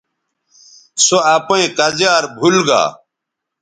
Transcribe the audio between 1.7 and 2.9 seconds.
کزیار بھول گا